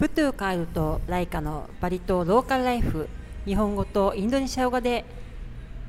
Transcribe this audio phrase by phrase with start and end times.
[0.00, 3.06] プトゥカエルとライカのバリ島ローカルライフ
[3.44, 5.04] 日本語とインドネシア語で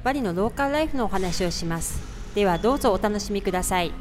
[0.04, 2.02] バリのローカルライフのお話をします
[2.36, 3.94] ではどうぞお楽しみください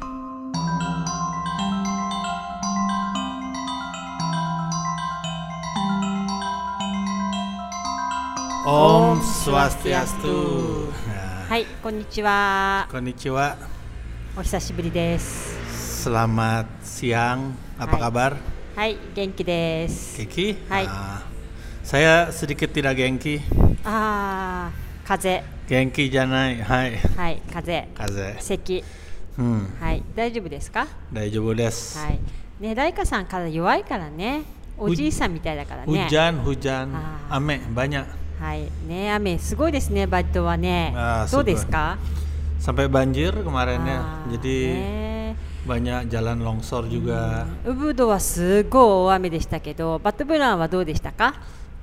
[8.67, 10.91] Om Swastiastu.
[11.47, 13.55] はいこんにちは Konnichiwa.
[14.37, 15.55] お久しぶりです
[16.03, 17.55] Selamat siang.
[17.79, 17.99] Apa Hai.
[18.11, 18.50] kabar?
[18.73, 20.17] はい、元気です。
[20.17, 20.55] 元？
[20.69, 20.87] はい。
[21.83, 23.41] さやすりけてら元気？
[23.83, 24.71] ああ、
[25.05, 25.43] 風。
[25.67, 26.97] 元気じゃない、はい。
[26.97, 27.89] はい、風。
[27.93, 28.37] 風。
[28.39, 28.83] 咳。
[29.37, 29.77] うん。
[29.79, 30.87] はい、大丈夫ですか？
[31.11, 31.99] 大丈夫です。
[31.99, 32.19] はい。
[32.61, 34.43] ね、大花さん体弱いからね。
[34.77, 36.05] おじいさんみたいだからね。
[36.05, 36.95] ふじゃん、ふじゃん。
[37.29, 38.07] 雨、ばにゃ。
[38.39, 40.93] はい、ね、雨すごいですね、バッドはね。
[40.95, 41.97] ああ、そうですか
[42.59, 43.43] ？sampai banjir
[44.33, 45.20] ゅで
[45.66, 47.46] banyak jalan longsor juga.
[47.64, 51.34] ウブドはすごい大雨でしたけどバットブランはどうでしたか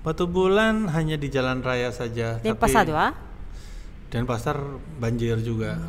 [0.04, 2.40] Batu bulan hanya di jalan raya saja.
[2.41, 3.13] 電波サードは
[4.13, 4.62] Denpasar
[5.02, 5.82] banjir juga.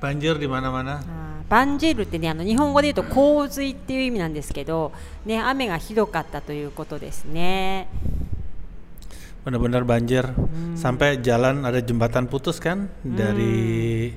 [0.00, 1.00] Banjir di mana-mana.
[1.00, 4.92] あーバンジェルってねあの日本語で言うと洪水っていう意味なんですけど、
[5.26, 7.88] ね、雨がひどかったということですね。
[9.42, 10.28] benar-benar banjir
[10.76, 14.12] sampai jalan ada jembatan putus kan dari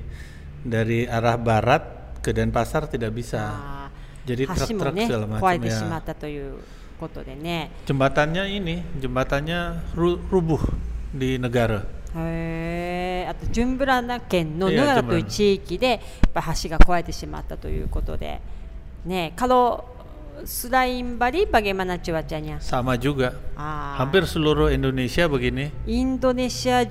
[0.62, 1.82] dari arah barat
[2.29, 3.41] ke Denpasar tidak bisa.
[4.21, 5.81] Jadi truk-truk segala macam ya.
[7.89, 9.89] Jembatannya ini, jembatannya
[10.29, 10.61] rubuh
[11.09, 11.97] di negara.
[12.15, 15.99] へあとジュンブラナ県のヌガラという地域でやっ
[16.33, 18.41] ぱ橋が壊れてしまったということで、
[19.05, 19.85] ね、カロ
[20.45, 22.63] スラインバリ iya, bagaimana cuacanya?
[22.63, 23.35] Sama juga.
[23.99, 25.67] Hampir seluruh Indonesia begini.
[25.85, 26.87] Indonesia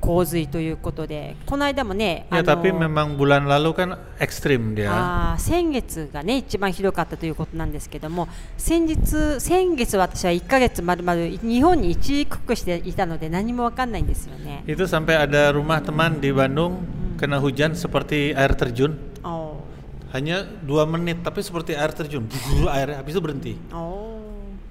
[0.00, 14.64] 洪水ということで、この間もね、ya あ tapi の memang bulan lalu kan ekstrim dia あー先月がね一番ひどかったということなんですけども先日先月私は1ヶ月まるまる日本に一時帰国していたので何もわかんないんですよね。
[14.66, 16.80] itu sampai ada rumah teman di Bandung
[17.20, 19.60] kena hujan seperti air terjun お
[20.12, 22.24] hanya dua menit tapi seperti air terjun
[22.72, 24.19] air habis itu berhenti ーお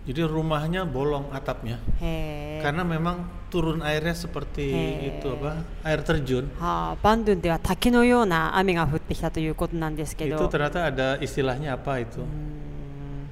[0.09, 1.77] Jadi rumahnya bolong atapnya.
[2.01, 2.57] He.
[2.65, 5.13] Karena memang turun airnya seperti He.
[5.13, 5.61] itu apa?
[5.85, 6.49] air terjun.
[6.57, 8.89] Ha, Bandung dia taki no yona ame ga.
[10.33, 12.25] Itu ternyata ada istilahnya apa itu?
[12.25, 13.29] Hmm.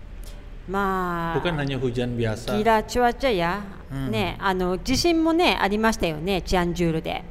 [0.70, 0.86] Ma
[1.34, 2.54] Bukan hanya hujan biasa.
[2.54, 3.66] Kira cuaca ya.
[3.90, 4.14] Hmm.
[4.14, 5.34] Ne, ano jishin mo
[6.46, 7.26] Cianjur de.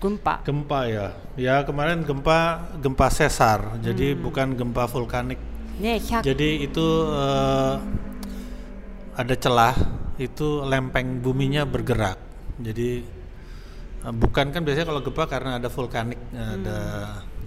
[0.00, 0.40] Gempa.
[0.88, 1.12] Ya.
[1.36, 3.76] Ya kemarin gempa gempa sesar.
[3.84, 4.24] Jadi hmm.
[4.24, 5.36] bukan gempa vulkanik.
[5.76, 6.24] Ne, 100...
[6.24, 7.78] Jadi itu uh,
[9.17, 9.75] ada celah
[10.17, 12.17] itu lempeng buminya bergerak.
[12.61, 12.89] Jadi
[14.05, 16.77] eh, bukan kan biasanya kalau gempa karena ada vulkanik ada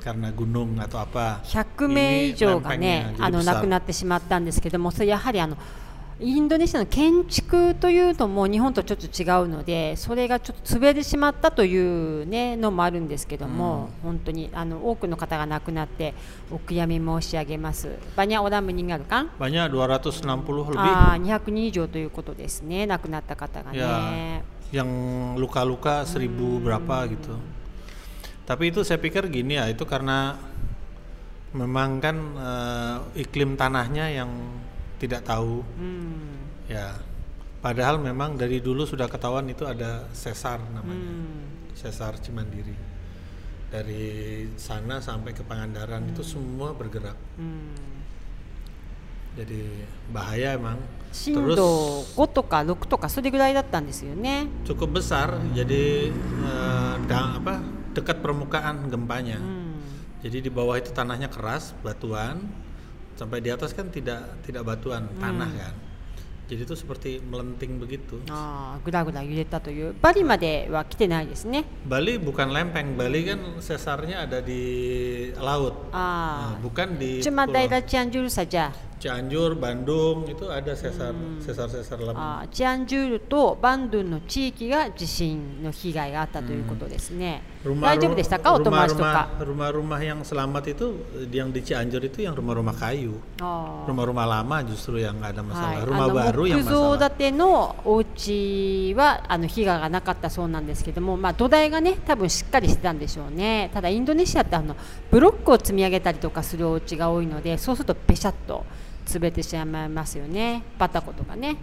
[0.02, 1.42] karena gunung atau apa.
[1.42, 3.60] 100名以上がね Ini lempengnya あの jadi 亡 besar.
[3.62, 5.56] くなってしまったんですけどもそれやはりあの
[6.21, 16.13] インドネシアの建築というのも日本とちょっと違うのでそれがちょっと潰れてしまったという、ね、のもあるんですけども、本当にあの多くの方が亡くなって
[16.51, 17.89] お悔やみ申し上げます。
[18.15, 24.43] バニャオラムニガルカン Banyak 260 lebih あー200人以上ということですね亡くなった方が ya ね。
[24.71, 24.87] yang
[25.35, 27.35] luka-luka seribu berapa gitu.
[28.45, 30.39] Tapi itu saya pikir gini ya itu karena
[31.51, 34.29] memang kan eh, iklim tanahnya yang
[35.01, 36.69] tidak tahu hmm.
[36.69, 36.93] ya
[37.57, 41.73] padahal memang dari dulu sudah ketahuan itu ada sesar namanya hmm.
[41.73, 42.77] sesar Cimandiri
[43.73, 46.11] dari sana sampai ke Pangandaran hmm.
[46.13, 47.73] itu semua bergerak hmm.
[49.41, 49.61] jadi
[50.13, 50.77] bahaya emang
[51.33, 51.57] terus
[54.69, 56.13] cukup besar jadi
[56.45, 57.59] uh, apa
[57.97, 60.21] dekat permukaan gempanya hmm.
[60.21, 62.39] jadi di bawah itu tanahnya keras batuan
[63.21, 65.21] sampai di atas kan tidak tidak batuan hmm.
[65.21, 65.75] tanah kan
[66.51, 68.19] jadi itu seperti melenting begitu.
[68.27, 69.23] Ah, gula-gula
[69.63, 69.95] tuh.
[70.03, 71.63] Bali made wa kite nai desu ne.
[71.87, 72.99] Bali bukan lempeng.
[72.99, 74.59] Bali kan sesarnya ada di
[75.39, 75.95] laut.
[75.95, 76.51] Ah.
[76.51, 78.67] ah bukan di Cuma daerah Cianjur saja.
[78.99, 81.39] Cianjur, Bandung itu ada sesar hmm.
[81.39, 82.19] sesar-sesar lempeng.
[82.19, 87.50] Ah, Cianjur to Bandung no chiki ga jishin no higai ga atta desu ne.
[87.61, 90.95] 地域が地震の被害があったということですね、大丈夫でしたかお友達とか rumah-rumah yang selamat itu
[91.31, 93.13] yang di Cianjur itu yang rumah-rumah kayu.
[93.39, 95.83] あー rumah-rumah lama justru yang nggak ada は masalah.
[95.83, 97.09] い、rumah あの baru 木 yang 造 masalah.
[97.09, 103.69] 建てのお家はあの被害がなかったそうなんですけども、まあ、土台がね多分しっかりしてたんでしょうね。
[103.73, 104.75] ただインドネシアってあの
[105.11, 108.65] ブロックを積み上げたりとかするお家が多いのでそうするとべしゃっと
[109.05, 110.63] 潰れてしまいますよね。
[110.79, 111.57] バタコとかね。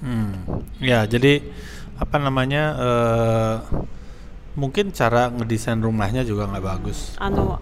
[0.00, 0.64] Hmm.
[0.80, 1.44] ya jadi
[2.00, 3.56] apa namanya eh,
[4.55, 7.59] mungkin cara ngedesain rumahnya juga nggak bagus あの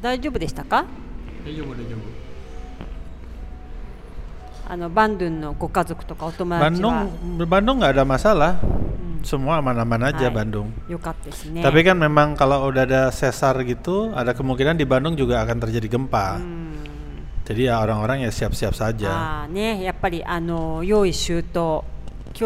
[0.00, 0.84] 大丈夫でしたか
[4.66, 7.06] あのバンドゥンのご家族とかお友達 Bandung は
[7.46, 8.58] Bandung nggak ada masalah.
[8.62, 8.82] うん
[9.22, 10.34] Semua aman-aman aja Hai.
[10.34, 10.74] Bandung.
[10.90, 11.62] よかったですね。
[11.62, 15.86] Tapi kan memang kalau udah ada sesar gitu, ada kemungkinan di Bandung juga akan terjadi
[15.86, 16.42] gempa.
[16.42, 16.74] うん、
[17.46, 19.10] Jadi ya orang-orang ya siap-siap saja.
[19.10, 21.84] ああね、やっぱりあの用意周到
[22.34, 22.42] 気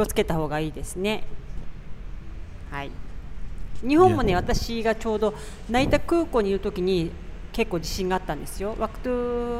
[3.87, 5.35] 日本もね、私がちょうど
[5.69, 7.11] 成田空港にいるときに
[7.53, 8.75] 結構地震があったんですよ。
[8.79, 9.09] waktu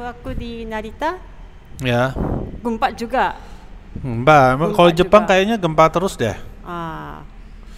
[0.05, 1.17] aku di Narita
[1.85, 2.13] Ya.
[2.65, 3.37] gempa juga.
[4.01, 4.57] Gempa.
[4.57, 5.29] Gempa Kalau Jepang juga.
[5.33, 6.33] kayaknya gempa terus deh.
[6.65, 7.21] Ah,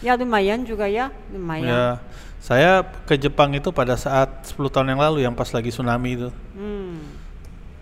[0.01, 1.68] ya lumayan juga ya, lumayan.
[1.68, 1.86] Ya.
[2.40, 6.30] Saya ke Jepang itu pada saat 10 tahun yang lalu yang pas lagi tsunami itu.
[6.56, 7.04] Hmm.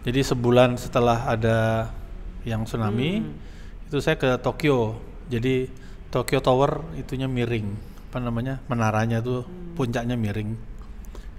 [0.01, 1.89] Jadi sebulan setelah ada
[2.41, 3.37] yang tsunami, Hmm.
[3.85, 4.97] itu saya ke Tokyo.
[5.29, 5.69] Jadi
[6.09, 7.69] Tokyo Tower itunya miring,
[8.11, 9.75] apa namanya menaranya tuh Hmm.
[9.77, 10.57] puncaknya miring.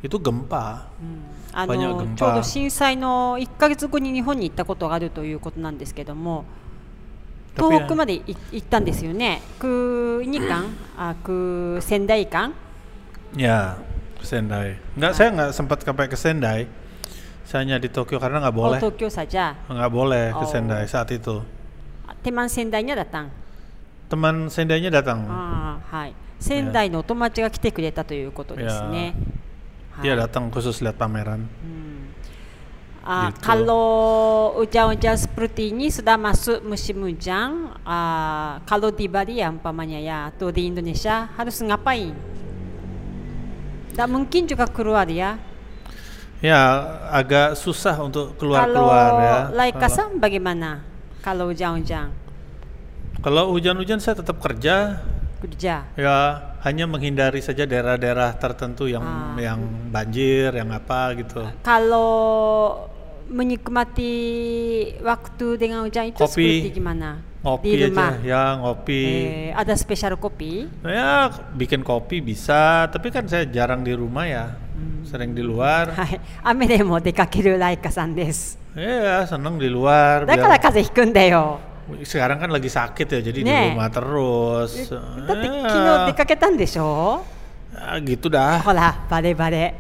[0.01, 0.87] Itu gempa.
[1.53, 6.45] あバニャの軍ちょうどパ震災の1ヶ月後に日本に行ったことがあるということなんですけども
[7.57, 8.23] Tapi 東北までい
[8.53, 9.43] 行ったんですよね。
[9.59, 10.67] く2間
[10.97, 12.53] あく仙台間
[13.37, 13.77] Ya,
[14.21, 14.79] ke Sendai.
[14.97, 16.65] Enggak, saya nggak sempat sampai ke Sendai.
[17.45, 20.49] Saya hanya di Tokyo karena nggak お boleh, 東京さじゃ nggak boleh ke Oh.
[20.49, 21.43] Sendai saat itu.
[22.07, 23.31] あテマン仙台にはだったん
[24.09, 25.27] Teman Sendainya datang.
[25.29, 29.15] あーはい 仙台のお友達が来てくれたということですね。
[29.95, 31.43] はい Dia datang khusus lihat pameran.
[31.59, 32.15] Hmm.
[33.03, 33.41] Ah, Gitu.
[33.43, 33.89] kalau
[34.63, 40.55] hujan-hujan seperti ini sudah masuk musim hujan, ah, kalau di Bali ya umpamanya ya atau
[40.55, 42.15] di Indonesia harus ngapain?
[43.97, 45.41] Tak mungkin juga keluar ya.
[46.39, 46.61] Ya,
[47.11, 49.37] agak susah untuk kalau keluar-keluar ya.
[49.51, 50.87] Laika Kalau- san bagaimana?
[51.19, 52.15] Kalau hujan-hujan
[53.19, 55.03] Kalau hujan-hujan saya tetap kerja,
[55.44, 55.84] kerja.
[56.00, 56.20] Ya,
[56.64, 59.36] hanya menghindari saja daerah-daerah tertentu yang ah.
[59.36, 59.60] yang
[59.92, 61.44] banjir, yang apa gitu.
[61.60, 62.88] Kalau
[63.28, 64.16] menikmati
[65.04, 66.64] waktu dengan hujan itu kopi.
[66.64, 67.20] seperti gimana?
[67.44, 68.16] Ngopi di rumah.
[68.16, 69.04] aja, ya ngopi.
[69.04, 70.64] Eh, ada spesial kopi?
[70.88, 74.46] Ya, bikin kopi bisa, tapi kan saya jarang di rumah ya.
[74.56, 75.04] Hmm.
[75.04, 75.92] Sering di luar.
[76.48, 78.56] Ame demo dekakiru Laika san desu.
[78.74, 80.26] Iya, senang di luar.
[80.26, 81.73] Dakara kaze hikun da yo
[82.05, 83.73] sekarang kan lagi sakit ya, jadi di Nih.
[83.73, 84.93] rumah terus.
[85.27, 87.25] だって昨 Ya, 日出かけたんでしょ
[87.73, 88.61] ya, gitu dah.
[88.61, 89.75] ほら、バレバレ。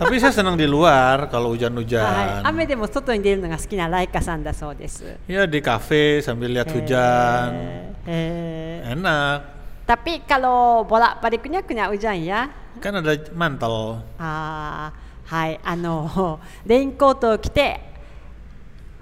[0.00, 2.40] tapi saya senang di luar kalau はい、 hujan-hujan.
[2.44, 5.04] 雨でも外に出るのが好きなライカさんだそうです。
[5.28, 7.52] Ya di kafe sambil lihat hujan.
[8.06, 8.92] Eh, eh.
[8.92, 9.42] Enak.
[9.86, 12.48] Tapi kalau bolak-baliknya kena hujan ya.
[12.80, 14.00] Kan ada mantel.
[14.18, 17.80] あーはい、あの レインコートを着て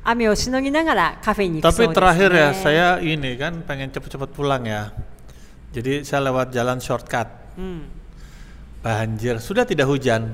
[0.04, 2.06] 雨をしのぎながらカフェに行くそう Tapi です、ね。
[2.06, 4.92] terakhir ya saya ini kan pengen cepet-cepet pulang ya.
[5.72, 7.26] Jadi saya lewat jalan shortcut.
[7.56, 7.88] うん、
[8.84, 10.28] Banjir, sudah tidak hujan,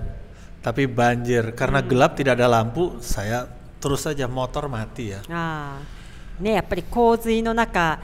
[0.61, 2.99] tapi banjir karena gelap tidak ada lampu.
[3.01, 3.47] Saya
[3.79, 5.23] terus saja motor mati ya.
[5.31, 8.01] あーねやっぱり洪水の中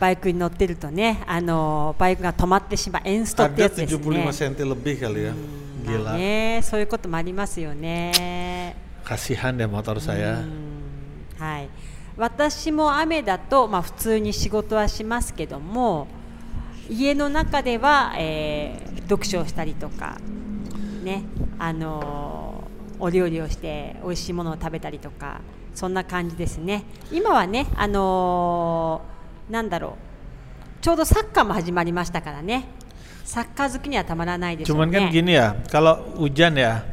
[0.00, 4.24] バイクに乗ってるとねあのバイクが止まってしまうエンストってや Ada つですね。
[4.24, 5.32] 75 cm lebih kali ya.
[5.84, 6.16] まあ Gila.
[6.16, 8.74] ねそういうこともありますよね。
[9.04, 10.40] Kasihan deh motor う saya.
[10.40, 10.65] ん
[11.39, 11.69] はい。
[12.17, 16.07] 私も雨だとまあ普通に仕事はしますけども
[16.89, 20.17] 家の中では、えー読書をしたりとか
[21.03, 21.23] ね
[21.57, 25.39] あのーお料理をして美味しいものを食べたりとか
[25.75, 26.83] そんな感じですね。
[27.11, 32.65] 今はねあのーなんだろうちょうどサッカーも始まりましたからね
[33.23, 34.91] サッカー好きにはたまらないでしょう Cuman。
[34.91, 36.83] kan gini ya, kalau hujan ya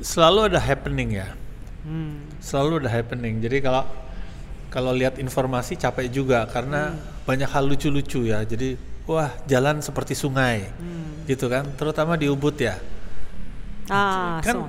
[0.00, 1.26] selalu ada happening ya.
[1.86, 2.42] hmm.
[2.42, 3.86] selalu udah happening jadi kalau
[4.68, 7.24] kalau lihat informasi capek juga karena hmm.
[7.24, 8.74] banyak hal lucu-lucu ya jadi
[9.06, 11.30] wah jalan seperti sungai hmm.
[11.30, 12.76] gitu kan terutama di Ubud ya
[13.88, 14.66] ah, kan so,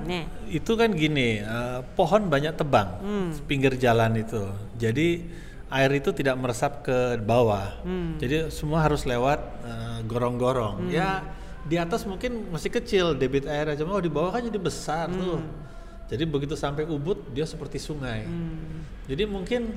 [0.48, 3.28] itu kan gini uh, pohon banyak tebang hmm.
[3.50, 4.46] pinggir jalan itu
[4.78, 5.26] jadi
[5.68, 8.16] air itu tidak meresap ke bawah hmm.
[8.22, 10.94] jadi semua harus lewat uh, gorong-gorong hmm.
[10.94, 11.20] ya
[11.68, 15.18] di atas mungkin masih kecil debit airnya cuma oh, di bawah kan jadi besar hmm.
[15.20, 15.38] tuh
[16.08, 18.24] jadi begitu sampai Ubud dia seperti sungai.
[18.24, 18.80] Hmm.
[19.04, 19.76] Jadi mungkin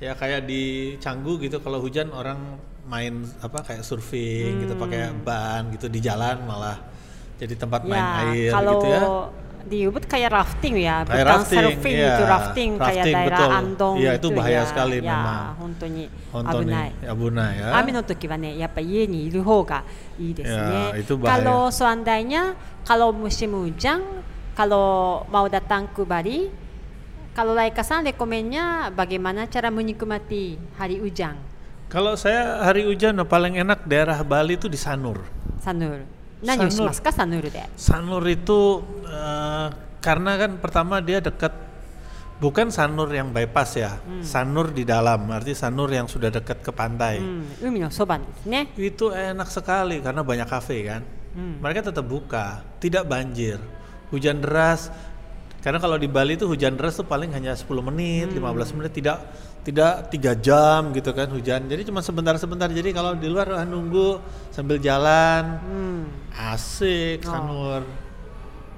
[0.00, 2.56] ya kayak di Canggu gitu kalau hujan orang
[2.88, 4.72] main apa kayak surfing gitu, hmm.
[4.72, 6.80] gitu pakai ban gitu di jalan malah
[7.36, 9.00] jadi tempat main ya, air kalau gitu ya.
[9.60, 12.08] Di Ubud kayak rafting ya, kayak rafting, surfing ya.
[12.16, 13.60] itu rafting, rafting kayak daerah.
[13.60, 13.94] Andong.
[14.00, 15.44] Iya itu gitu bahaya ya, sekali ya, memang.
[15.60, 16.04] Hontoni,
[17.04, 17.54] abunai.
[17.60, 18.64] Ya.
[18.64, 19.84] Yappa iye ni iru hou ga
[20.16, 20.32] ii
[20.96, 21.44] itu bahaya.
[21.44, 22.56] Kalau seandainya
[22.88, 24.00] kalau musim hujan
[24.60, 26.52] kalau mau datang ke Bali,
[27.32, 31.40] kalau Laika San rekomennya bagaimana cara menikmati hari hujan?
[31.88, 35.24] Kalau saya hari hujan nah, paling enak daerah Bali itu di Sanur.
[35.64, 36.04] Sanur.
[36.44, 36.92] Nah, Sanur.
[36.92, 37.68] Mas Sanur deh.
[37.72, 39.72] Sanur itu uh,
[40.04, 41.56] karena kan pertama dia dekat
[42.36, 43.96] bukan Sanur yang bypass ya.
[43.96, 44.20] Hmm.
[44.20, 47.16] Sanur di dalam, arti Sanur yang sudah dekat ke pantai.
[47.16, 47.64] Hmm.
[47.64, 48.68] Umi soban, ne?
[48.76, 51.00] Itu enak sekali karena banyak kafe kan.
[51.32, 51.64] Hmm.
[51.64, 53.79] Mereka tetap buka, tidak banjir
[54.10, 54.90] Hujan deras,
[55.58, 58.42] karena kalau di Bali itu hujan deras tuh paling hanya 10 menit, 15
[58.74, 59.18] menit, tidak
[59.60, 61.60] tidak tiga jam gitu kan hujan.
[61.64, 62.66] Jadi cuma sebentar-sebentar.
[62.66, 64.18] Jadi kalau di luar ah, nunggu
[64.50, 65.98] sambil jalan, うん、
[66.32, 67.30] asik Oh.
[67.30, 67.82] Sanur.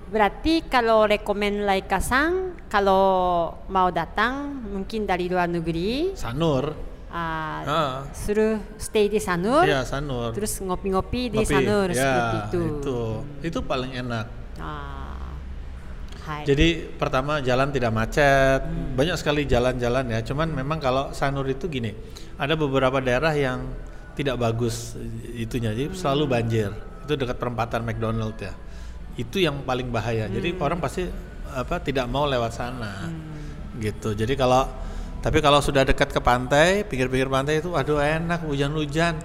[0.08, 3.00] berarti kalau rekomen Laika Sang kalau
[3.66, 6.76] mau datang mungkin dari luar negeri Sanur.
[7.08, 7.94] ah, Ah.
[8.12, 10.34] suruh stay di Sanur Iya, Sanur.
[10.34, 11.48] terus ngopi-ngopi di Ngopi.
[11.48, 12.60] Sanur Ya, seperti itu.
[12.74, 13.00] itu.
[13.40, 14.26] Itu paling enak.
[14.58, 15.01] Ah,
[16.26, 16.42] hai.
[16.46, 18.62] Jadi pertama jalan tidak macet,
[18.94, 20.20] banyak sekali jalan-jalan ya.
[20.22, 21.90] Cuman memang kalau Sanur itu gini,
[22.38, 23.66] ada beberapa daerah yang
[24.12, 24.94] tidak bagus
[25.34, 26.70] itunya, jadi selalu banjir.
[27.02, 28.52] Itu dekat perempatan McDonald ya.
[29.18, 30.28] Itu yang paling bahaya.
[30.28, 31.08] Jadi orang pasti
[31.52, 33.10] apa tidak mau lewat sana,
[33.80, 34.14] gitu.
[34.16, 34.68] Jadi kalau
[35.22, 39.18] tapi kalau sudah dekat ke pantai, pinggir-pinggir pantai itu, aduh enak hujan-hujan,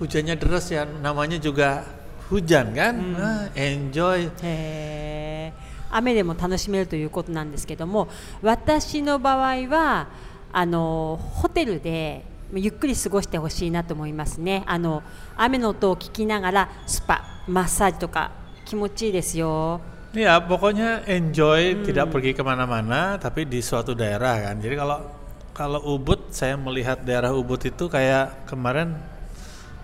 [0.00, 1.84] hujannya deras ya, namanya juga
[2.32, 4.32] hujan kan, Ah, enjoy.
[4.40, 8.07] へー雨でも楽しめるということなんですけども
[8.41, 10.07] 私の場合は
[10.51, 15.03] あのホテルでゆっくり過ごしてほしいなと思いますねあの
[15.37, 18.31] 雨の音を聞きながらスパマッサージとか
[18.65, 24.57] 気持ちいいですよ Ya pokoknya enjoy tidak pergi kemana-mana tapi di suatu daerah kan.
[24.57, 25.05] Jadi kalau
[25.53, 28.97] kalau Ubud saya melihat daerah Ubud itu kayak kemarin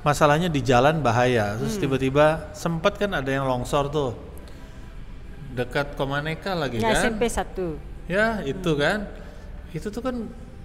[0.02, 1.54] masalahnya di jalan bahaya.
[1.62, 4.18] Terus tiba-tiba sempat kan ada yang longsor tuh
[5.55, 7.03] dekat Komaneka lagi ya, kan?
[7.03, 7.77] SMP satu.
[8.07, 8.81] Ya, itu hmm.
[8.81, 8.99] kan.
[9.71, 10.17] Itu tuh kan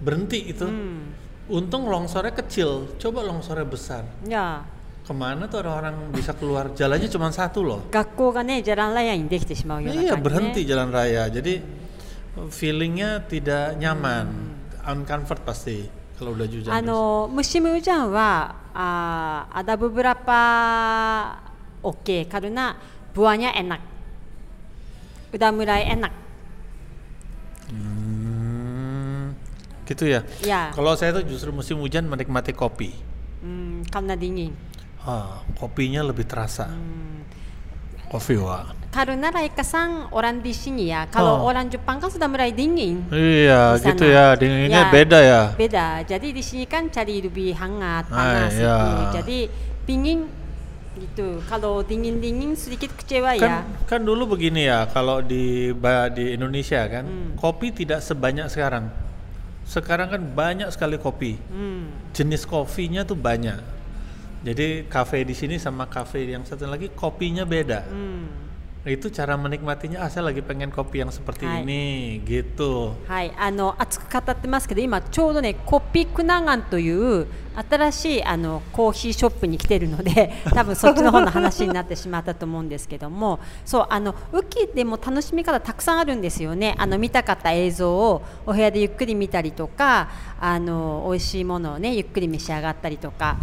[0.02, 0.66] berhenti itu.
[0.66, 1.14] Hmm.
[1.46, 4.02] Untung longsornya kecil, coba longsornya besar.
[4.26, 4.66] Ya.
[5.06, 6.74] Ke mana tuh orang-orang bisa keluar?
[6.74, 7.80] Jalannya cuma satu loh.
[7.86, 11.30] Kaku kan ya jalan raya yang mau shimau Iya, berhenti jalan raya.
[11.30, 11.62] Jadi
[12.50, 13.78] feelingnya tidak hmm.
[13.78, 14.90] nyaman, hmm.
[14.90, 15.86] uncomfort pasti
[16.18, 16.72] kalau udah hujan.
[16.72, 20.40] Ano, musim hujan wa ah, ada beberapa
[21.84, 22.74] oke okay, karena
[23.14, 23.95] buahnya enak
[25.32, 26.12] udah mulai enak
[27.66, 29.34] Hmm,
[29.84, 30.22] gitu ya.
[30.42, 32.94] ya Kalau saya tuh justru musim hujan menikmati kopi.
[33.42, 34.54] hmm, karena dingin
[35.02, 36.66] Ah, kopinya lebih terasa.
[38.06, 38.70] Kopi wah.
[38.94, 39.28] karena
[39.60, 41.50] sang orang di sini ya kalau Oh.
[41.50, 44.32] orang Jepang kan sudah mulai dingin Iya, gitu ya.
[44.38, 44.92] Dinginnya Ya.
[44.94, 45.42] beda ya.
[45.52, 48.78] beda jadi di sini kan cari lebih hangat Ah, panas ya.
[48.88, 49.38] itu jadi
[49.84, 50.18] dingin
[50.96, 55.70] gitu kalau dingin dingin sedikit kecewa ya Kan, kan dulu begini ya, kalau di
[56.16, 57.30] di Indonesia kan, Hmm.
[57.36, 58.88] kopi tidak sebanyak sekarang.
[59.66, 61.36] Sekarang kan banyak sekali kopi.
[61.36, 62.14] hmm.
[62.16, 63.60] jenis kopinya tuh banyak.
[64.46, 67.82] Jadi kafe di sini sama kafe yang satu lagi kopinya beda.
[67.84, 68.45] Hmm.
[68.86, 69.98] Itu cara menikmatinya.
[69.98, 72.94] Ah, saya lagi pengen kopi yang seperti ini, gitu.
[73.08, 77.26] はい、あの熱く語ってますけど今ちょうどねコピクナガンという
[77.56, 93.36] 新しいあのコーヒーショップに来てるので 多分そっちの方の話になってしまったと思うんですけどもそうあの雨季でも楽しみ方たくさんあるんですよねあの見たかった映像をお部屋でゆっくり見たりとかあの美味しいものをねゆっくり召し上がったりとか。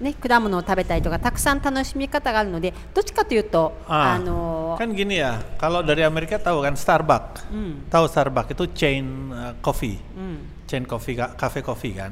[0.00, 5.38] ね、果物を食べたりとかたくさん楽しみ方があるのでどっちかというと Ah, あの kan gini ya.
[5.56, 7.46] Kalau dari Amerika tahu kan Starbucks.
[7.54, 12.10] うん、 Tahu Starbucks itu chain uh, coffee, うん、 chain coffee, ka- cafe coffee kan.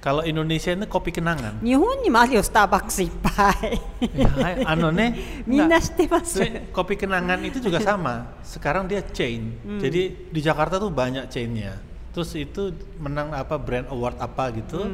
[0.00, 1.58] Kalau Indonesia ini kopi kenangan.
[1.64, 3.80] 日本にもあるよスターバックスいっぱい
[4.14, 5.42] ya, anu nih.
[5.48, 5.68] みん enggak.
[5.68, 6.38] な知ってます。
[6.38, 8.30] Sebenarnya kopi kenangan itu juga sama.
[8.46, 9.58] Sekarang dia chain.
[9.82, 11.82] Jadi di Jakarta tuh banyak chainnya.
[12.14, 12.70] Terus itu
[13.02, 14.86] menang apa brand award apa gitu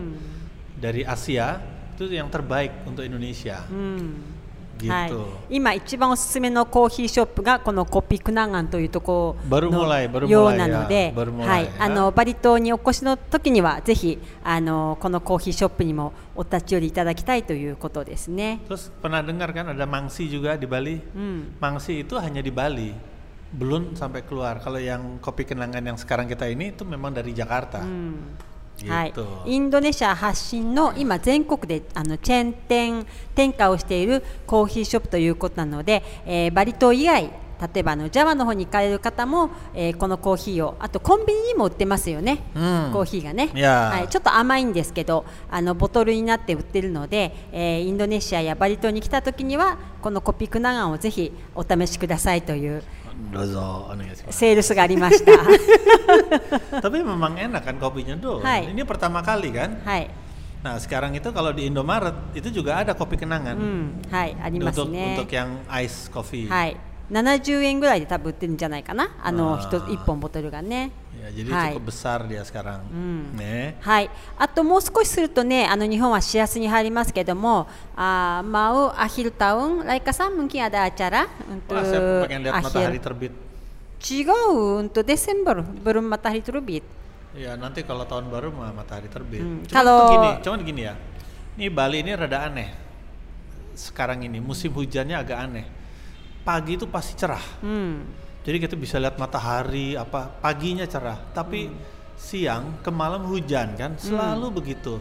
[0.80, 1.60] dari Asia
[1.96, 3.60] itu yang terbaik untuk Indonesia.
[3.70, 4.40] うん。
[4.80, 4.90] Gitu.
[4.90, 5.12] はい、
[5.50, 11.70] 今一番おすすめのコーヒーショップがこのコピクナガンというところ Baru mulai, baru のよう mulai なので ya,、baru mulai はい、 ya.
[11.78, 18.60] あのバリ島にお越しの時にはぜひあのこのコーヒーショップにもお立ち寄りいただきたいということですね。
[18.68, 20.96] Terus pernah dengar kan ada mangsi juga di Bali?
[21.14, 22.94] うん、 Mangsi itu hanya di Bali.
[23.52, 24.62] Belum sampai keluar.
[24.64, 27.84] Kalau yang kopi kenangan yang sekarang kita ini itu memang dari Jakarta.
[27.84, 28.14] うん。
[28.38, 28.50] Gitu.
[28.88, 29.13] はい、
[29.46, 37.29] インドネシア発信の今全国であのチェーン店展開をしているコーヒーショップということなので、えーバリ島以外
[37.74, 42.91] 例えばあのジャワの方に行かれる方も、えーこのコーヒーをあとコンビニにも売ってますよね、Hmm.
[42.91, 52.84] コーヒーがね、はい、ちょっと甘いんですけどあのボトルになって売ってるので、えーインドネシアやバリ島に来た時にはこのコピクナガンをぜひお試しくださいという
[53.30, 54.25] Dozo, ano ya sih?
[54.30, 55.32] セールスがありました。
[56.82, 58.40] Tapi memang enak kan kopinya tuh.
[58.42, 58.72] Hai.
[58.72, 59.78] Ini pertama kali kan.
[59.84, 60.10] はい、
[60.60, 65.62] Nah sekarang itu kalau di Indomaret itu juga ada kopi kenangan うん、はい、あります untuk ね untuk。yang
[65.68, 66.49] ice coffee.
[66.49, 66.76] はい、
[67.10, 71.76] 70円ぐらいで多分売ってるんじゃないかなあのあー一つ1本ボトルがね Ya, jadi Hai.
[71.76, 72.80] cukup besar dia sekarang.
[73.37, 73.76] Ne.
[73.82, 74.08] はい、
[74.38, 83.04] あともう少しするとね、あの日本はシアスに入りますけども、あー mau akhir tahun, Laika san mungkin ada acara untuk Wah, saya pengen lihat matahari akhir.
[83.04, 83.32] terbit.
[84.00, 86.80] Jigau untuk Desember belum matahari terbit.
[87.37, 89.44] Ya, nanti kalau tahun baru mah matahari terbit.
[89.44, 90.94] Hmm, Cuman kalau- tuh gini, cuman gini ya.
[91.60, 92.72] Ini Bali ini rada aneh.
[93.76, 95.66] Sekarang ini musim hujannya agak aneh.
[96.44, 97.42] Pagi itu pasti cerah.
[97.60, 98.04] Hmm.
[98.40, 101.76] Jadi kita bisa lihat matahari apa paginya cerah, tapi Hmm.
[102.20, 105.00] siang ke malam hujan kan selalu begitu.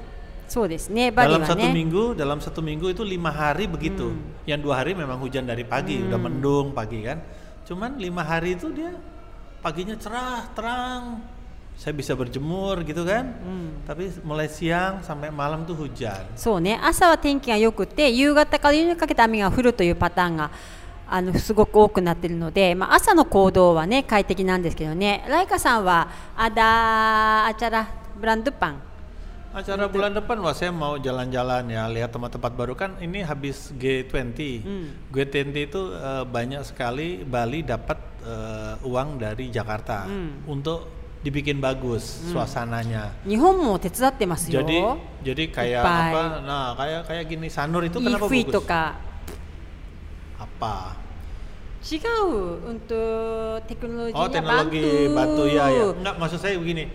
[0.50, 1.70] そうですね、バリ Dalam は satu ね。
[1.72, 4.18] minggu, dalam satu minggu itu lima hari begitu.
[4.50, 7.22] Yang dua hari memang hujan dari pagi, udah mendung pagi kan.
[7.70, 8.98] Cuman lima hari itu dia
[9.62, 11.22] paginya cerah, terang.
[11.78, 13.30] Saya bisa berjemur gitu kan.
[13.86, 16.26] Tapi mulai siang sampai malam tuh hujan.
[16.36, 20.50] そうね、朝は天気が良くて、夕方から夜にかけて雨が降るというパターンが
[21.08, 26.08] あのすごく多くなっているので、まあ、朝の行動はね快適なんですけどね、ライカさんは
[26.38, 27.88] アダアチャラ
[28.20, 28.82] ブランドパン、
[29.50, 34.38] Acara bulan depan wah saya mau jalan-jalan ya, lihat tempat-tempat baru kan ini habis G20.
[35.10, 40.06] G20 itu eh, banyak sekali Bali dapat eh, uang dari Jakarta
[40.46, 40.86] untuk
[41.26, 43.18] dibikin bagus suasananya.
[43.26, 44.62] 日本も手伝ってますよ。
[44.62, 44.78] Jadi
[45.26, 46.14] jadi kayak Dubai.
[46.14, 46.22] apa?
[46.46, 48.70] Nah, kayak kayak gini Sanur itu イー kenapa フィーと bagus?
[48.70, 49.02] か
[50.55, 51.05] apa?
[51.85, 52.13] Jika
[52.65, 55.45] untuk teknologi Oh teknologi batu.
[55.45, 55.85] batu ya ya.
[55.93, 56.89] Enggak maksud saya begini.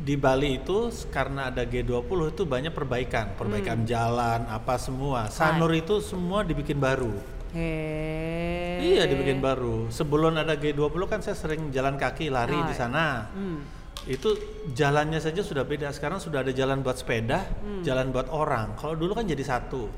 [0.00, 3.88] Di Bali itu karena ada G20 itu banyak perbaikan, perbaikan hmm.
[3.88, 5.28] jalan apa semua.
[5.28, 7.12] Sanur itu semua dibikin baru.
[7.52, 8.94] Hei.
[8.96, 9.90] Iya dibikin baru.
[9.92, 12.68] Sebelum ada G20 kan saya sering jalan kaki lari Hai.
[12.70, 13.28] di sana.
[13.28, 13.60] Hmm.
[14.08, 14.38] Itu
[14.72, 15.92] jalannya saja sudah beda.
[15.92, 17.82] Sekarang sudah ada jalan buat sepeda, hmm.
[17.84, 18.80] jalan buat orang.
[18.80, 19.90] Kalau dulu kan jadi satu.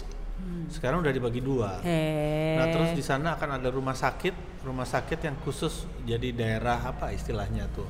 [0.42, 0.66] Hmm.
[0.66, 1.78] Sekarang udah dibagi dua.
[1.86, 2.58] Hey.
[2.58, 7.14] Nah terus di sana akan ada rumah sakit, rumah sakit yang khusus jadi daerah apa
[7.14, 7.86] istilahnya tuh,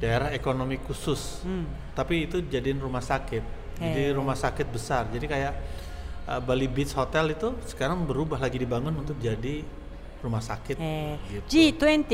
[0.00, 1.44] daerah ekonomi khusus.
[1.44, 1.68] Hmm.
[1.92, 3.44] Tapi itu jadiin rumah sakit,
[3.78, 3.92] hey.
[3.92, 5.12] jadi rumah sakit besar.
[5.12, 5.52] Jadi kayak
[6.24, 9.60] uh, Bali Beach Hotel itu sekarang berubah lagi dibangun untuk jadi
[10.24, 10.76] rumah sakit.
[10.80, 11.20] Hey.
[11.28, 11.76] Gitu.
[11.76, 12.08] G20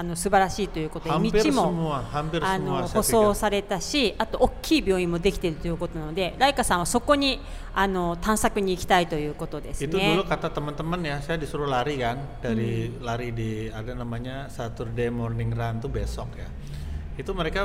[0.00, 3.34] あの素晴らしいということで Hampir 道も semua, hampir あ semua の saya 舗装 pikir.
[3.34, 7.40] されたしあと大きい病院もできているということなのでライカさんはそこに
[7.74, 15.08] あの探索に行きたいということです Itu ね dulu。kata teman-teman ya, saya disuruh lari kan dari lari di ada namanya Saturday
[15.08, 16.48] Morning Run tuh besok ya.
[17.16, 17.64] Itu mereka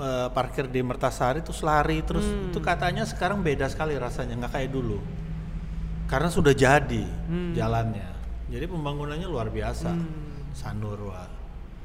[0.00, 4.72] eh, parkir di Mertasari terus lari terus itu katanya sekarang beda sekali rasanya nggak kayak
[4.72, 4.96] dulu.
[6.08, 7.04] Karena sudah jadi
[7.52, 8.16] jalannya.
[8.48, 9.92] Jadi pembangunannya luar biasa.
[10.56, 11.28] Sanur wah.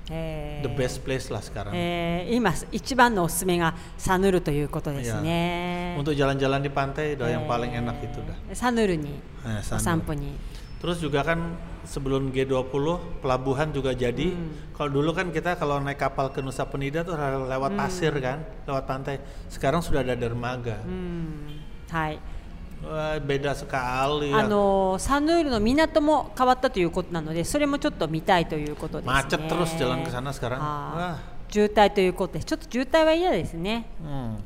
[0.10, 1.72] え The best place lah sekarang.
[1.74, 5.96] えー今一番のおすすめがサヌールということですね。
[6.00, 8.36] Untuk jalan-jalan di pantai udah yang paling enak itu dah.
[8.56, 9.80] サヌールに Eh, お Sanur.
[9.80, 10.36] 散歩に。
[10.82, 11.38] Terus juga kan
[11.86, 12.66] sebelum G20
[13.22, 14.34] pelabuhan juga jadi.
[14.74, 18.42] Kalau dulu kan kita kalau naik kapal ke Nusa Penida tuh harus lewat pasir kan,
[18.66, 19.22] lewat pantai.
[19.46, 20.82] Sekarang sudah ada dermaga.
[20.86, 21.62] うん
[22.87, 23.21] はい。
[23.21, 29.13] Wah, beda sekali あ.のサヌールの港も変わったということなので、それもちょっと見たいということですね。
[29.13, 31.17] Macet terus jalan ke sana sekarang.
[31.49, 32.47] 渋滞ということです。
[32.47, 33.87] ちょっと渋滞は嫌ですね。
[34.03, 34.37] hmm,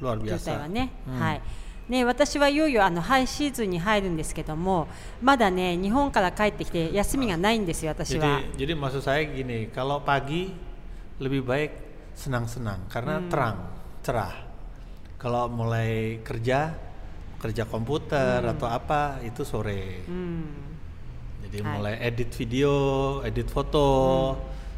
[0.00, 0.60] luar 渋滞 biasa.
[0.60, 0.90] はね。
[1.08, 1.42] うんはい。
[1.88, 4.88] ね、私はいよいよあのハイシーズンに入るんですけども、
[5.22, 8.42] まだね日本から帰ってきて休みがないんですよ私は。
[8.58, 10.50] Jadi, jadi maksud saya gini, kalau pagi
[11.22, 11.70] lebih baik
[12.18, 13.56] senang-senang karena terang,
[14.02, 14.34] cerah.
[15.16, 16.74] Kalau mulai kerja,
[17.36, 20.02] kerja komputer atau apa itu sore.
[20.08, 20.66] うん。
[21.46, 21.72] Jadi Hai.
[21.78, 22.74] mulai edit video,
[23.22, 23.86] edit foto,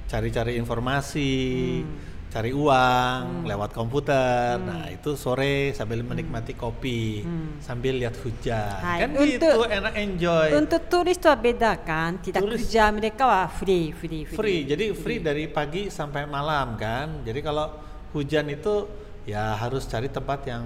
[0.05, 1.81] cari-cari informasi,
[2.29, 4.61] cari uang lewat komputer.
[4.61, 7.25] Nah itu sore sambil menikmati kopi,
[7.64, 8.85] sambil lihat hujan.
[8.85, 9.01] Hai.
[9.01, 10.49] Kan Untuk- gitu enak enjoy.
[10.61, 14.37] Untuk turis itu beda kan, tidak Turis- kerja mereka wah free, free, free.
[14.37, 17.25] Free, jadi free dari pagi sampai malam kan.
[17.25, 17.73] Jadi kalau
[18.12, 18.85] hujan itu
[19.25, 20.64] ya harus cari tempat yang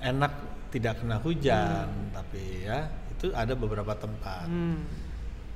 [0.00, 1.86] enak tidak kena hujan.
[2.10, 4.48] Tapi ya itu ada beberapa tempat.
[4.48, 4.82] Hmm.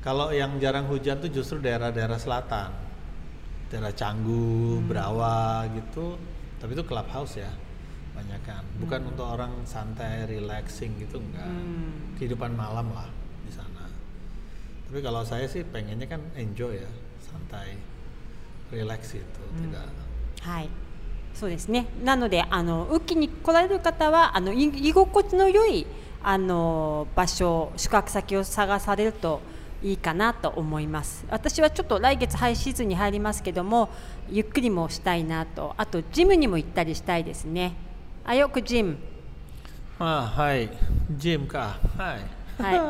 [0.04, 2.70] Kalau yang jarang hujan tuh justru daerah-daerah selatan,
[3.72, 6.14] daerah Canggu, Brawa gitu.
[6.62, 7.50] Tapi itu clubhouse ya,
[8.14, 8.62] banyak kan.
[8.78, 11.50] Bukan untuk orang santai, relaxing gitu enggak.
[11.50, 12.14] Hmm.
[12.14, 13.10] Kehidupan malam lah
[13.42, 13.90] di sana.
[14.86, 17.74] Tapi kalau saya sih pengennya kan enjoy ya, santai,
[18.70, 20.06] relax itu, tidak.
[20.46, 20.85] はい。
[21.38, 21.86] そうですね。
[22.02, 25.86] なので、あの雨季に来られる方は、あのい居心地の良い
[26.22, 29.40] あの場所、宿泊先を探されると
[29.82, 31.26] いいかなと思います。
[31.28, 33.90] 私はちょっと来月ハイシーズンに入りますけども、
[34.30, 37.74] ゆっくりもしたいなと、あとジムにも行ったりしたいですね。
[38.24, 38.96] あ、よくジム。
[39.98, 40.68] Ah, hai.
[41.18, 41.76] Gym kah?
[41.96, 42.20] Hai.
[42.58, 42.80] はい。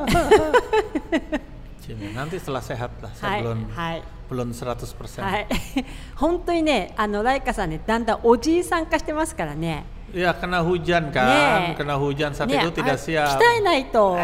[1.82, 2.14] Gym.
[2.14, 3.10] Nanti setelah sehat lah.
[3.10, 4.15] は Saya いはい。
[4.29, 5.21] belum 100%.
[5.21, 5.47] はい、
[6.15, 9.85] 本当にね、あのライカさんね、だんだんおじいさん化してますからね。
[10.13, 11.79] Ya kena hujan kan, Nih.
[11.79, 13.39] kena hujan saat ね itu tidak あ siap.
[13.39, 14.15] 鍛えないと、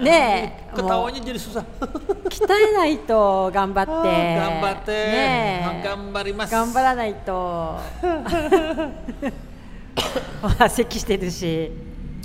[0.00, 1.64] ねえ、もう Ketawanya jadi susah.
[2.24, 4.88] 鍛えないと頑張って、 Ah, Gambatte.
[4.88, 6.50] ねえ、 Gambarimasu.
[6.50, 7.76] 頑張ら ないと。
[10.40, 11.70] ほら咳してるし、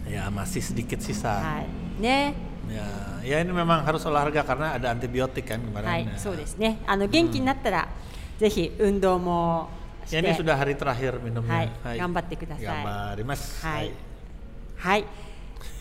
[0.09, 1.27] Ya masih sedikit sisa.
[1.43, 1.59] は
[1.99, 2.33] い、ね、
[2.71, 2.81] Ya,
[3.24, 5.86] Ya ini memang harus olahraga karena ada antibiotik kan kemarin.
[5.86, 6.18] はい、ya.
[6.18, 6.78] そうですね。
[6.86, 7.88] あの元気になったら、
[8.38, 9.68] ぜひ運動も
[10.06, 10.18] して。
[10.20, 11.68] ini sudah hari terakhir minumnya.
[11.82, 12.64] Hai, gambatte kudasai.
[12.64, 13.66] Gambarimasu.
[13.66, 13.92] はい。
[14.76, 15.04] はい。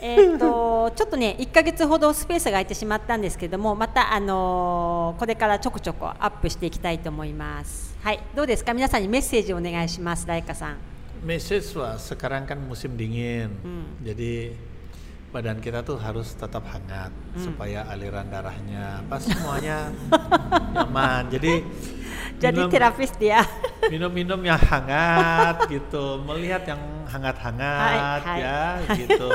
[0.02, 7.95] えーっとちょっとね1ヶ月ほどスペースが空いてしまったんですけどもまたあのーこれからちょこちょこアップしていきたいと思います。
[8.02, 8.19] はい。
[8.36, 10.28] どうですか皆さんにメッセージをお願いします。
[10.28, 10.78] ライカさん。
[11.25, 13.91] Message wah, sekarang kan musim dingin, Hmm.
[13.99, 14.56] jadi
[15.30, 17.42] badan kita tuh harus tetap hangat hmm.
[17.46, 19.94] supaya aliran darahnya apa semuanya
[20.74, 21.30] nyaman.
[21.30, 21.54] Jadi
[22.44, 23.46] jadi minum, terapis dia.
[23.94, 28.98] Minum-minum yang hangat gitu, melihat yang hangat-hangat ya hai.
[29.06, 29.30] gitu.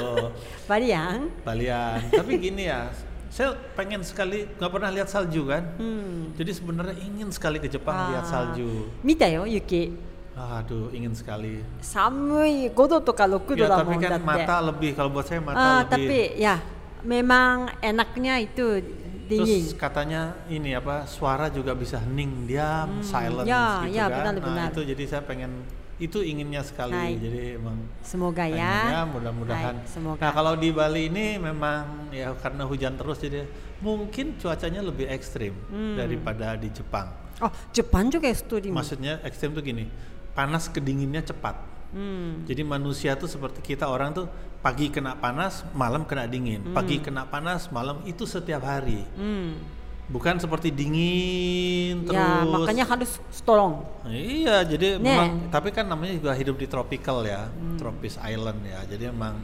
[0.67, 1.31] Balian.
[1.47, 2.01] Balian.
[2.11, 2.91] Tapi gini ya,
[3.31, 5.79] saya pengen sekali nggak pernah lihat salju kan.
[5.79, 6.35] Hmm.
[6.35, 8.07] Jadi sebenarnya ingin sekali ke Jepang ah.
[8.15, 8.91] lihat salju.
[9.07, 10.14] Mita yo Yuki.
[10.36, 11.60] Aduh, ingin sekali.
[11.84, 14.26] 寒い5度とか6度 Ya だも tapi んだ kan って。
[14.26, 15.92] mata lebih kalau buat saya mata Ah, lebih.
[15.92, 16.56] tapi ya
[17.04, 18.80] memang enaknya itu
[19.28, 19.68] dingin.
[19.68, 24.16] Terus katanya ini apa suara juga bisa hening diam, silence ya, gitu ya, kan.
[24.16, 24.68] benar, nah benar.
[24.72, 25.52] itu jadi saya pengen
[26.00, 26.96] itu inginnya sekali.
[26.96, 27.20] Hai.
[27.20, 29.04] Jadi emang Semoga pengennya ya.
[29.06, 29.76] mudah-mudahan.
[29.76, 30.20] Hai, semoga.
[30.24, 33.44] Nah kalau di Bali ini memang ya karena hujan terus jadi
[33.80, 36.00] mungkin cuacanya lebih ekstrim Hmm.
[36.00, 37.12] daripada di Jepang.
[37.38, 38.72] Ah, Jepang juga ekstrim.
[38.72, 39.88] Maksudnya ekstrim tuh gini,
[40.35, 41.57] panas kedinginnya cepat.
[41.95, 42.43] Hmm.
[42.45, 44.27] Jadi manusia tuh seperti kita orang tuh
[44.59, 46.75] pagi kena panas, malam kena dingin.
[46.75, 49.07] Pagi kena panas, malam itu setiap hari.
[49.15, 49.57] Hmm.
[50.05, 52.19] Bukan seperti dingin terus.
[52.19, 53.89] Ya, makanya harus strong.
[54.05, 55.07] Iya, jadi Nih.
[55.07, 57.49] memang tapi kan namanya juga hidup di tropical ya,
[57.81, 58.85] tropis island ya.
[58.85, 59.41] Jadi emang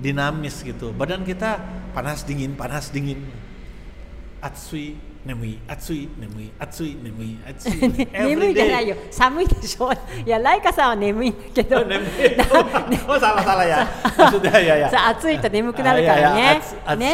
[0.00, 0.90] dinamis gitu.
[0.90, 1.62] Badan kita
[1.94, 3.22] panas dingin, panas dingin.
[4.42, 7.80] Atsui, 眠い、暑い、眠い、暑い、眠い、暑い。
[8.14, 11.78] 眠いじゃないよ、寒いでしょいや、ライカさんは眠いけど。
[13.18, 13.88] さらさらや。
[14.88, 16.60] さあ、暑いと眠くなるからね。
[16.86, 17.06] 暑い、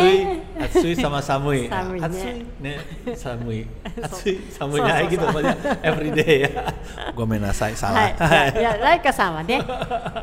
[0.61, 1.19] 暑い、寒
[1.57, 2.05] い、寒い。
[2.05, 2.79] 暑い、ね、
[3.17, 3.67] 寒い。
[4.03, 5.57] 暑い、寒い、ないけど、まだ。
[5.83, 6.75] エブリデイや。
[7.17, 8.49] ごめんなさい、さあ。
[8.49, 9.63] いや、ライカさんはね。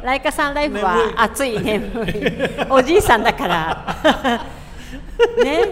[0.03, 2.11] ライカさんライフは暑い、眠い。
[2.69, 4.58] おじいさんだから。
[5.43, 5.65] ね、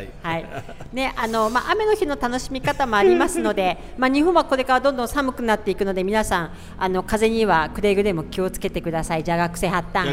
[0.00, 0.46] い、はい。
[0.92, 3.76] ね、あの、まあ、雨の日の楽しみ方もありますので。
[3.96, 9.24] まあ、日本はこれからどんどん寒くなっていくので、皆さん、あの、風にはくれぐれも気をつけてください。
[9.24, 10.06] じゃ、学生発端。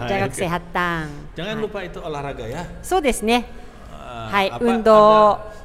[0.00, 0.08] はい。
[0.08, 1.08] じゃ、学生発端。
[2.82, 3.46] そうですね。
[3.90, 5.62] はい、運動。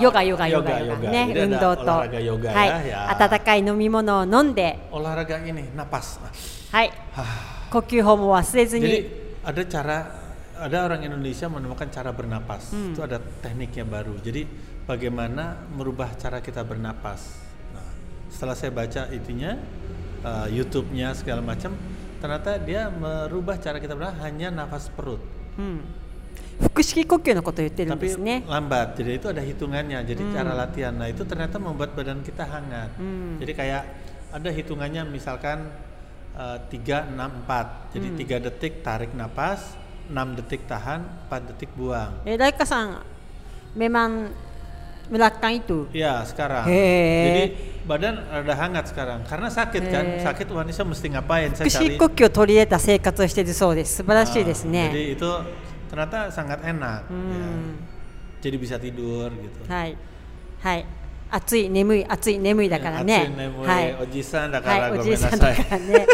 [0.00, 2.12] ヨガヨガヨガね運動とはい
[3.22, 4.78] 温かい飲み物を飲んで。
[6.72, 6.92] はい。
[7.71, 9.09] 呼吸法も忘れず Jadi に、
[9.43, 9.97] ada cara
[10.55, 12.71] ada orang Indonesia menemukan cara bernapas.
[12.71, 12.95] Hmm.
[12.95, 14.15] Itu ada tekniknya baru.
[14.23, 14.47] Jadi
[14.87, 17.43] bagaimana merubah cara kita bernapas.
[17.75, 17.87] Nah,
[18.31, 19.59] setelah saya baca intinya
[20.23, 21.75] uh, YouTube-nya segala macam,
[22.23, 25.19] ternyata dia merubah cara kita bernapas hanya nafas perut.
[25.55, 25.87] うん、
[26.59, 28.43] 腹式呼吸のことを言ってるんで Tapi すね。
[28.47, 28.95] lambat.
[28.95, 29.99] Jadi itu ada hitungannya.
[30.03, 30.91] Jadi cara latihan.
[30.95, 32.91] Nah, itu ternyata membuat badan kita hangat.
[32.99, 33.39] Hmm.
[33.39, 33.83] Jadi kayak
[34.35, 35.88] ada hitungannya misalkan uh,
[36.40, 38.42] 3, 6, 4 jadi hmm.
[38.48, 42.26] detik tarik nafas enam detik tahan empat detik buang.
[42.26, 42.98] Eh dari san
[43.78, 44.34] memang
[45.06, 45.78] melakukan itu?
[45.94, 46.66] Ya sekarang.
[46.66, 46.86] He.
[47.26, 47.44] jadi
[47.86, 49.22] badan rada hangat sekarang.
[49.26, 50.04] Karena sakit kan?
[50.06, 50.18] He.
[50.18, 51.50] kan sakit wanita mesti ngapain?
[51.54, 51.94] Saya cari.
[52.30, 54.02] Torieta seikatsu shiteru sou ah, desu
[54.66, 55.30] jadi itu
[55.86, 57.06] ternyata sangat enak.
[57.06, 57.30] Hmm.
[57.30, 57.46] ya.
[58.42, 59.60] jadi bisa tidur gitu.
[59.70, 59.94] Hai.
[60.62, 60.99] Hai.
[61.30, 63.32] 暑い眠い暑い眠いだからね。
[63.64, 66.06] はい、おじさんだから、はい、おじさんだからね。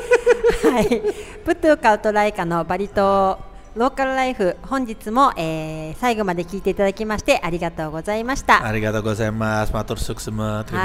[0.62, 1.02] はい、
[1.44, 3.38] プトゥカウトライカのバリ島
[3.74, 8.64] ローカルライフ本日も、えー、最後まで聞いていただきましてありがとうございました。
[8.64, 9.72] ありがとうございます。
[9.72, 10.84] マトルスクスム、トリマ。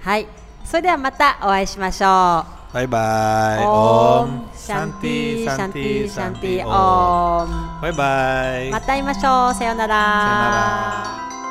[0.00, 0.26] はい、
[0.64, 2.64] それではまたお会いしましょう。
[2.74, 3.64] バイバイ。
[3.64, 7.82] オームシャンティシャンティシャンティオーム。
[7.82, 8.70] バイバイ。
[8.70, 9.54] また会いましょう。
[9.54, 9.94] さようなら。
[9.94, 11.43] さようなら。